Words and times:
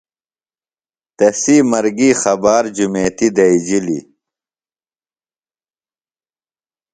تسی 1.17 1.55
مرگیۡ 1.71 2.15
خبار 2.21 2.63
جُمیتیۡ 2.75 3.33
دئیجِلیۡ. 3.35 4.03